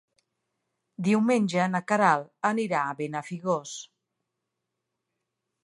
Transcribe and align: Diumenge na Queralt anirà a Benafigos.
Diumenge 1.07 1.67
na 1.73 1.81
Queralt 1.91 2.49
anirà 2.51 2.81
a 2.93 2.97
Benafigos. 3.03 3.77